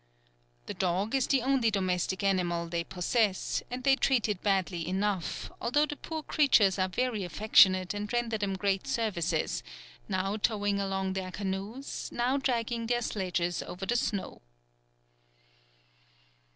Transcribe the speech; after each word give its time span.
The 0.65 0.73
dog 0.73 1.13
is 1.13 1.27
the 1.27 1.43
only 1.43 1.69
domestic 1.69 2.23
animal 2.23 2.67
they 2.67 2.83
possess, 2.83 3.61
and 3.69 3.83
they 3.83 3.95
treat 3.95 4.27
it 4.27 4.41
badly 4.41 4.87
enough, 4.87 5.51
although 5.61 5.85
the 5.85 5.95
poor 5.95 6.23
creatures 6.23 6.79
are 6.79 6.89
very 6.89 7.23
affectionate 7.23 7.93
and 7.93 8.11
render 8.11 8.35
them 8.39 8.55
great 8.55 8.87
services, 8.87 9.61
now 10.09 10.37
towing 10.37 10.79
along 10.79 11.13
their 11.13 11.29
canoes, 11.29 12.09
now 12.11 12.37
dragging 12.37 12.87
their 12.87 13.03
sledges 13.03 13.61
over 13.61 13.85
the 13.85 13.95
snow. 13.95 14.41